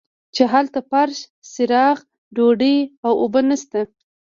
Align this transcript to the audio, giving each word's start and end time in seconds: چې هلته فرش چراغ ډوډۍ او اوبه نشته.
چې 0.35 0.43
هلته 0.53 0.79
فرش 0.89 1.17
چراغ 1.53 1.97
ډوډۍ 2.35 2.77
او 3.05 3.11
اوبه 3.21 3.41
نشته. 3.49 3.79